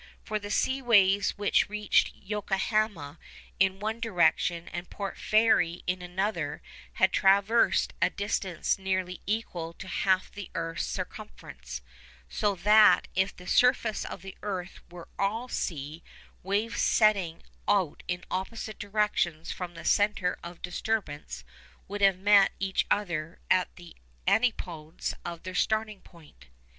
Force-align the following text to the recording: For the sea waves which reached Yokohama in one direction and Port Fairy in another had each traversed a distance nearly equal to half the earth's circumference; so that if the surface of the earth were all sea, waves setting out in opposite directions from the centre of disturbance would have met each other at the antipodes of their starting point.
For 0.23 0.39
the 0.39 0.49
sea 0.49 0.81
waves 0.81 1.37
which 1.37 1.69
reached 1.69 2.15
Yokohama 2.15 3.19
in 3.59 3.79
one 3.79 3.99
direction 3.99 4.67
and 4.69 4.89
Port 4.89 5.15
Fairy 5.15 5.83
in 5.85 6.01
another 6.01 6.63
had 6.93 7.11
each 7.11 7.17
traversed 7.17 7.93
a 8.01 8.09
distance 8.09 8.79
nearly 8.79 9.21
equal 9.27 9.73
to 9.73 9.87
half 9.87 10.31
the 10.31 10.49
earth's 10.55 10.87
circumference; 10.87 11.81
so 12.27 12.55
that 12.55 13.09
if 13.13 13.35
the 13.37 13.45
surface 13.45 14.03
of 14.03 14.23
the 14.23 14.35
earth 14.41 14.79
were 14.89 15.07
all 15.19 15.47
sea, 15.47 16.01
waves 16.41 16.81
setting 16.81 17.43
out 17.67 18.01
in 18.07 18.23
opposite 18.31 18.79
directions 18.79 19.51
from 19.51 19.75
the 19.75 19.85
centre 19.85 20.35
of 20.41 20.63
disturbance 20.63 21.43
would 21.87 22.01
have 22.01 22.17
met 22.17 22.53
each 22.59 22.87
other 22.89 23.37
at 23.51 23.75
the 23.75 23.95
antipodes 24.27 25.13
of 25.23 25.43
their 25.43 25.53
starting 25.53 26.01
point. 26.01 26.47